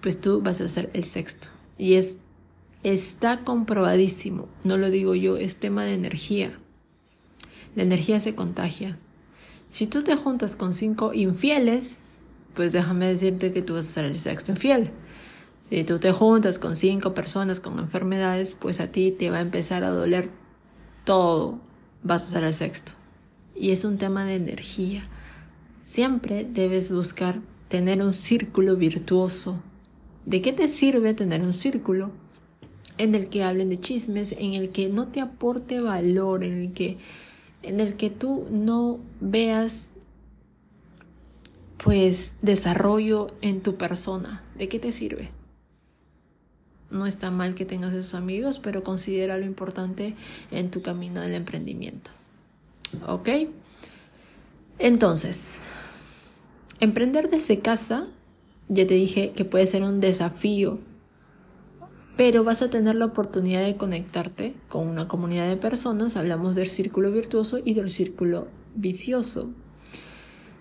pues 0.00 0.20
tú 0.20 0.40
vas 0.42 0.60
a 0.60 0.68
ser 0.68 0.90
el 0.94 1.04
sexto. 1.04 1.48
Y 1.78 1.94
es 1.94 2.16
está 2.82 3.44
comprobadísimo, 3.44 4.48
no 4.64 4.76
lo 4.76 4.90
digo 4.90 5.14
yo, 5.14 5.36
es 5.36 5.56
tema 5.56 5.84
de 5.84 5.94
energía. 5.94 6.52
La 7.76 7.84
energía 7.84 8.18
se 8.20 8.34
contagia. 8.34 8.98
Si 9.70 9.86
tú 9.86 10.02
te 10.02 10.16
juntas 10.16 10.56
con 10.56 10.74
cinco 10.74 11.14
infieles, 11.14 11.98
pues 12.54 12.72
déjame 12.72 13.06
decirte 13.06 13.52
que 13.52 13.62
tú 13.62 13.74
vas 13.74 13.88
a 13.88 13.92
ser 13.92 14.04
el 14.06 14.18
sexto 14.18 14.52
infiel. 14.52 14.90
Si 15.72 15.84
tú 15.84 15.98
te 15.98 16.12
juntas 16.12 16.58
con 16.58 16.76
cinco 16.76 17.14
personas 17.14 17.58
con 17.58 17.78
enfermedades, 17.78 18.54
pues 18.54 18.78
a 18.78 18.88
ti 18.88 19.10
te 19.10 19.30
va 19.30 19.38
a 19.38 19.40
empezar 19.40 19.84
a 19.84 19.88
doler 19.88 20.28
todo. 21.06 21.60
Vas 22.02 22.24
a 22.24 22.26
ser 22.26 22.44
el 22.44 22.52
sexto. 22.52 22.92
Y 23.56 23.70
es 23.70 23.86
un 23.86 23.96
tema 23.96 24.26
de 24.26 24.34
energía. 24.34 25.04
Siempre 25.84 26.44
debes 26.44 26.90
buscar 26.90 27.40
tener 27.68 28.02
un 28.02 28.12
círculo 28.12 28.76
virtuoso. 28.76 29.62
¿De 30.26 30.42
qué 30.42 30.52
te 30.52 30.68
sirve 30.68 31.14
tener 31.14 31.40
un 31.40 31.54
círculo 31.54 32.10
en 32.98 33.14
el 33.14 33.30
que 33.30 33.42
hablen 33.42 33.70
de 33.70 33.80
chismes, 33.80 34.32
en 34.32 34.52
el 34.52 34.72
que 34.72 34.90
no 34.90 35.08
te 35.08 35.22
aporte 35.22 35.80
valor, 35.80 36.44
en 36.44 36.60
el 36.60 36.72
que, 36.74 36.98
en 37.62 37.80
el 37.80 37.96
que 37.96 38.10
tú 38.10 38.46
no 38.50 38.98
veas 39.22 39.92
pues 41.82 42.34
desarrollo 42.42 43.28
en 43.40 43.62
tu 43.62 43.76
persona? 43.76 44.44
¿De 44.54 44.68
qué 44.68 44.78
te 44.78 44.92
sirve? 44.92 45.30
No 46.92 47.06
está 47.06 47.30
mal 47.30 47.54
que 47.54 47.64
tengas 47.64 47.92
esos 47.94 48.14
amigos, 48.14 48.58
pero 48.58 48.84
considera 48.84 49.38
lo 49.38 49.44
importante 49.44 50.14
en 50.50 50.70
tu 50.70 50.82
camino 50.82 51.20
del 51.20 51.34
emprendimiento. 51.34 52.10
¿Ok? 53.08 53.28
Entonces, 54.78 55.68
emprender 56.80 57.30
desde 57.30 57.60
casa, 57.60 58.08
ya 58.68 58.86
te 58.86 58.94
dije 58.94 59.32
que 59.32 59.44
puede 59.44 59.66
ser 59.66 59.82
un 59.82 60.00
desafío, 60.00 60.80
pero 62.16 62.44
vas 62.44 62.62
a 62.62 62.70
tener 62.70 62.94
la 62.96 63.06
oportunidad 63.06 63.64
de 63.64 63.76
conectarte 63.76 64.54
con 64.68 64.86
una 64.86 65.08
comunidad 65.08 65.48
de 65.48 65.56
personas. 65.56 66.16
Hablamos 66.16 66.54
del 66.54 66.66
círculo 66.66 67.10
virtuoso 67.10 67.58
y 67.64 67.74
del 67.74 67.90
círculo 67.90 68.48
vicioso. 68.74 69.50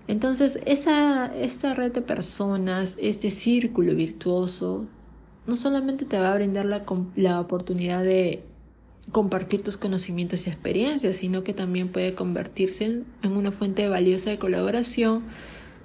Entonces, 0.08 0.60
esa, 0.66 1.28
esta 1.36 1.74
red 1.74 1.92
de 1.92 2.02
personas, 2.02 2.98
este 3.00 3.32
círculo 3.32 3.96
virtuoso, 3.96 4.88
no 5.48 5.56
solamente 5.56 6.06
te 6.06 6.20
va 6.20 6.32
a 6.32 6.36
brindar 6.36 6.66
la, 6.66 6.84
la 7.16 7.40
oportunidad 7.40 8.04
de 8.04 8.44
compartir 9.12 9.64
tus 9.64 9.78
conocimientos 9.78 10.46
y 10.46 10.50
experiencias, 10.50 11.18
sino 11.18 11.44
que 11.44 11.54
también 11.54 11.90
puede 11.90 12.14
convertirse 12.14 13.04
en, 13.24 13.32
una 13.32 13.52
fuente 13.52 13.88
valiosa 13.90 14.30
de 14.30 14.40
colaboración, 14.40 15.24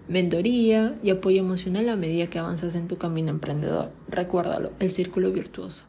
mentoría 0.08 0.98
y 1.02 1.10
apoyo 1.10 1.40
emocional 1.40 1.88
a 1.88 1.96
medida 1.96 2.28
que 2.28 2.38
avanzas 2.38 2.76
en 2.76 2.88
tu 2.88 2.98
camino 2.98 3.30
emprendedor. 3.30 3.90
Recuérdalo, 4.08 4.72
el 4.78 4.90
círculo 4.90 5.32
virtuoso. 5.32 5.84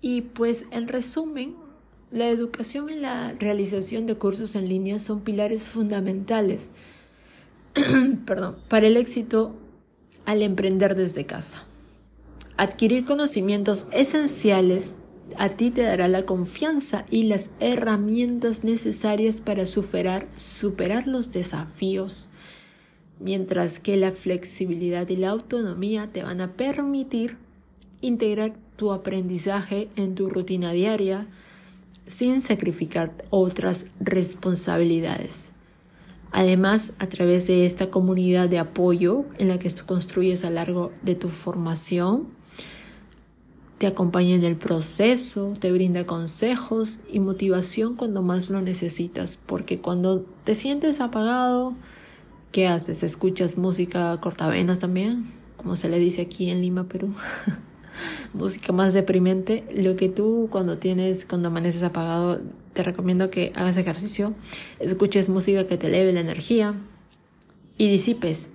Y 0.00 0.22
pues 0.22 0.66
en 0.72 0.88
resumen, 0.88 1.54
la 2.10 2.28
educación 2.28 2.90
y 2.90 2.96
la 2.96 3.32
realización 3.32 4.06
de 4.06 4.16
cursos 4.16 4.56
en 4.56 4.68
línea 4.68 4.98
son 4.98 5.20
pilares 5.20 5.62
fundamentales 5.62 6.70
perdón, 8.26 8.56
para 8.68 8.86
el 8.86 8.96
éxito 8.96 9.54
al 10.26 10.42
emprender 10.42 10.94
desde 10.94 11.24
casa. 11.24 11.64
Adquirir 12.62 13.04
conocimientos 13.04 13.88
esenciales 13.90 14.96
a 15.36 15.48
ti 15.48 15.72
te 15.72 15.82
dará 15.82 16.06
la 16.06 16.24
confianza 16.26 17.04
y 17.10 17.24
las 17.24 17.50
herramientas 17.58 18.62
necesarias 18.62 19.40
para 19.40 19.66
superar, 19.66 20.28
superar 20.36 21.08
los 21.08 21.32
desafíos, 21.32 22.28
mientras 23.18 23.80
que 23.80 23.96
la 23.96 24.12
flexibilidad 24.12 25.08
y 25.08 25.16
la 25.16 25.30
autonomía 25.30 26.12
te 26.12 26.22
van 26.22 26.40
a 26.40 26.52
permitir 26.52 27.36
integrar 28.00 28.52
tu 28.76 28.92
aprendizaje 28.92 29.88
en 29.96 30.14
tu 30.14 30.30
rutina 30.30 30.70
diaria 30.70 31.26
sin 32.06 32.42
sacrificar 32.42 33.10
otras 33.30 33.86
responsabilidades. 33.98 35.50
Además, 36.30 36.94
a 37.00 37.08
través 37.08 37.48
de 37.48 37.66
esta 37.66 37.90
comunidad 37.90 38.48
de 38.48 38.60
apoyo 38.60 39.24
en 39.38 39.48
la 39.48 39.58
que 39.58 39.68
tú 39.68 39.84
construyes 39.84 40.44
a 40.44 40.50
lo 40.50 40.54
largo 40.54 40.92
de 41.02 41.16
tu 41.16 41.28
formación, 41.28 42.40
te 43.82 43.88
acompaña 43.88 44.36
en 44.36 44.44
el 44.44 44.54
proceso, 44.54 45.54
te 45.58 45.72
brinda 45.72 46.06
consejos 46.06 47.00
y 47.10 47.18
motivación 47.18 47.96
cuando 47.96 48.22
más 48.22 48.48
lo 48.48 48.60
necesitas, 48.60 49.40
porque 49.44 49.80
cuando 49.80 50.24
te 50.44 50.54
sientes 50.54 51.00
apagado, 51.00 51.74
¿qué 52.52 52.68
haces? 52.68 53.02
¿Escuchas 53.02 53.58
música 53.58 54.16
cortavenas 54.20 54.78
también? 54.78 55.24
Como 55.56 55.74
se 55.74 55.88
le 55.88 55.98
dice 55.98 56.22
aquí 56.22 56.48
en 56.48 56.60
Lima, 56.60 56.84
Perú. 56.84 57.12
música 58.34 58.72
más 58.72 58.94
deprimente. 58.94 59.64
Lo 59.74 59.96
que 59.96 60.08
tú 60.08 60.46
cuando 60.52 60.78
tienes, 60.78 61.24
cuando 61.24 61.48
amaneces 61.48 61.82
apagado, 61.82 62.40
te 62.74 62.84
recomiendo 62.84 63.30
que 63.30 63.50
hagas 63.56 63.76
ejercicio, 63.78 64.32
escuches 64.78 65.28
música 65.28 65.66
que 65.66 65.76
te 65.76 65.88
eleve 65.88 66.12
la 66.12 66.20
energía 66.20 66.76
y 67.78 67.88
disipes 67.88 68.48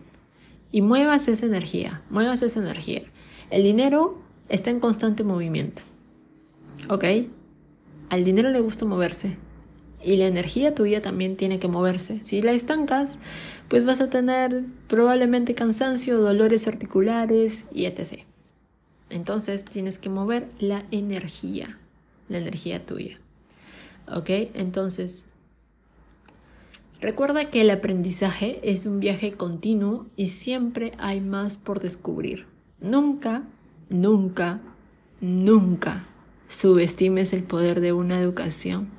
y 0.72 0.82
muevas 0.82 1.28
esa 1.28 1.46
energía, 1.46 2.02
muevas 2.10 2.42
esa 2.44 2.62
energía. 2.62 3.02
El 3.50 3.64
dinero 3.64 4.26
está 4.50 4.70
en 4.70 4.80
constante 4.80 5.24
movimiento. 5.24 5.82
¿Ok? 6.90 7.04
Al 8.10 8.24
dinero 8.24 8.50
le 8.50 8.60
gusta 8.60 8.86
moverse. 8.86 9.38
Y 10.04 10.16
la 10.16 10.28
energía 10.28 10.76
tuya 10.76 11.02
también 11.02 11.36
tiene 11.36 11.60
que 11.60 11.68
moverse. 11.68 12.22
Si 12.24 12.42
la 12.42 12.54
estancas, 12.54 13.18
pues 13.68 13.84
vas 13.84 14.00
a 14.00 14.10
tener 14.10 14.64
probablemente 14.88 15.56
cansancio, 15.56 16.20
dolores 16.20 16.68
articulares 16.68 17.66
y 17.74 17.86
etc. 17.86 18.22
Entonces 19.10 19.66
tienes 19.66 19.98
que 19.98 20.10
mover 20.10 20.48
la 20.60 20.86
energía, 20.92 21.78
la 22.30 22.38
energía 22.38 22.86
tuya. 22.86 23.20
¿Ok? 24.10 24.30
Entonces, 24.54 25.26
recuerda 27.02 27.50
que 27.50 27.62
el 27.62 27.70
aprendizaje 27.72 28.60
es 28.64 28.86
un 28.86 29.00
viaje 29.00 29.34
continuo 29.34 30.06
y 30.16 30.28
siempre 30.28 30.94
hay 31.00 31.20
más 31.20 31.58
por 31.58 31.80
descubrir. 31.82 32.46
Nunca 32.80 33.44
Nunca, 33.90 34.60
nunca 35.22 36.06
subestimes 36.50 37.32
el 37.32 37.44
poder 37.44 37.80
de 37.80 37.94
una 37.94 38.20
educación 38.20 38.90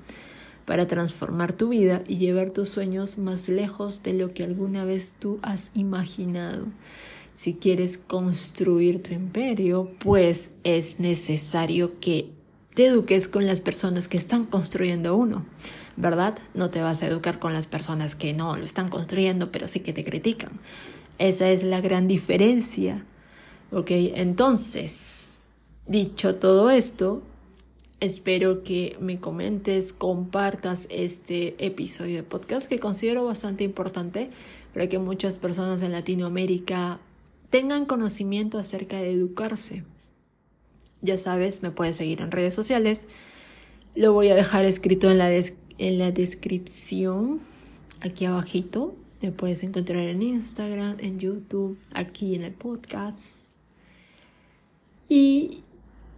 para 0.65 0.87
transformar 0.87 1.53
tu 1.53 1.69
vida 1.69 2.03
y 2.07 2.17
llevar 2.17 2.53
tus 2.53 2.71
sueños 2.71 3.19
más 3.19 3.49
lejos 3.49 4.03
de 4.03 4.15
lo 4.15 4.33
que 4.33 4.45
alguna 4.45 4.85
vez 4.85 5.15
tú 5.19 5.39
has 5.43 5.71
imaginado. 5.75 6.67
Si 7.35 7.55
quieres 7.55 7.99
construir 7.99 9.03
tu 9.03 9.13
imperio, 9.13 9.91
pues 9.99 10.53
es 10.65 10.99
necesario 10.99 12.01
que 12.01 12.31
te 12.75 12.87
eduques 12.87 13.29
con 13.29 13.47
las 13.47 13.61
personas 13.61 14.09
que 14.09 14.17
están 14.17 14.45
construyendo 14.47 15.17
uno, 15.17 15.45
¿verdad? 15.97 16.39
No 16.55 16.71
te 16.71 16.81
vas 16.81 17.03
a 17.03 17.07
educar 17.07 17.39
con 17.39 17.53
las 17.53 17.67
personas 17.67 18.15
que 18.15 18.33
no 18.33 18.57
lo 18.57 18.65
están 18.65 18.89
construyendo, 18.89 19.53
pero 19.53 19.69
sí 19.69 19.81
que 19.81 19.93
te 19.93 20.05
critican. 20.05 20.53
Esa 21.19 21.51
es 21.51 21.63
la 21.63 21.81
gran 21.81 22.09
diferencia 22.09 23.05
Ok, 23.71 23.91
entonces, 23.91 25.33
dicho 25.87 26.37
todo 26.37 26.71
esto, 26.71 27.21
espero 28.01 28.63
que 28.63 28.97
me 28.99 29.21
comentes, 29.21 29.93
compartas 29.93 30.87
este 30.91 31.55
episodio 31.63 32.17
de 32.17 32.23
podcast 32.23 32.67
que 32.67 32.81
considero 32.81 33.27
bastante 33.27 33.65
importante 33.65 34.31
para 34.73 34.89
que 34.89 34.99
muchas 34.99 35.37
personas 35.37 35.83
en 35.83 35.93
Latinoamérica 35.93 36.99
tengan 37.51 37.85
conocimiento 37.85 38.59
acerca 38.59 38.97
de 38.97 39.13
educarse. 39.13 39.85
Ya 41.03 41.19
sabes, 41.19 41.63
me 41.63 41.71
puedes 41.71 41.97
seguir 41.97 42.23
en 42.23 42.31
redes 42.31 42.55
sociales. 42.55 43.07
Lo 43.95 44.15
voy 44.15 44.29
a 44.29 44.35
dejar 44.35 44.65
escrito 44.65 45.11
en 45.11 45.19
la, 45.19 45.31
en 45.31 45.99
la 45.99 46.11
descripción, 46.11 47.41
aquí 48.01 48.25
abajito, 48.25 48.97
Me 49.21 49.33
puedes 49.33 49.63
encontrar 49.63 50.07
en 50.07 50.23
Instagram, 50.23 50.97
en 51.01 51.19
YouTube, 51.19 51.77
aquí 51.93 52.35
en 52.35 52.45
el 52.45 52.53
podcast. 52.53 53.58
Y 55.09 55.63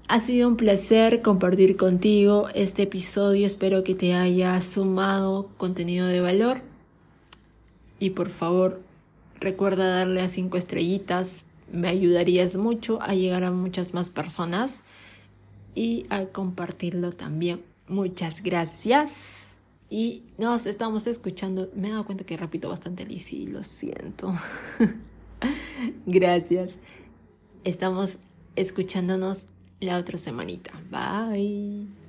ha 0.08 0.18
sido 0.18 0.48
un 0.48 0.56
placer 0.56 1.22
compartir 1.22 1.76
contigo 1.76 2.48
este 2.54 2.82
episodio. 2.82 3.46
Espero 3.46 3.84
que 3.84 3.94
te 3.94 4.14
haya 4.14 4.60
sumado 4.60 5.48
contenido 5.56 6.08
de 6.08 6.20
valor. 6.20 6.62
Y 8.00 8.10
por 8.10 8.30
favor, 8.30 8.80
recuerda 9.38 9.88
darle 9.88 10.20
a 10.22 10.28
cinco 10.28 10.56
estrellitas. 10.56 11.44
Me 11.70 11.86
ayudarías 11.88 12.56
mucho 12.56 13.00
a 13.00 13.14
llegar 13.14 13.44
a 13.44 13.52
muchas 13.52 13.94
más 13.94 14.10
personas 14.10 14.82
y 15.76 16.06
a 16.10 16.24
compartirlo 16.24 17.12
también. 17.12 17.62
Muchas 17.86 18.42
gracias. 18.42 19.54
Y 19.88 20.24
nos 20.38 20.66
estamos 20.66 21.06
escuchando. 21.06 21.70
Me 21.76 21.88
he 21.88 21.90
dado 21.92 22.06
cuenta 22.06 22.24
que 22.24 22.36
repito 22.36 22.68
bastante 22.68 23.04
Lizzie, 23.04 23.46
lo 23.46 23.62
siento. 23.62 24.34
gracias. 26.06 26.78
Estamos 27.62 28.18
escuchándonos 28.56 29.46
la 29.80 29.98
otra 29.98 30.18
semanita. 30.18 30.72
Bye. 30.90 31.99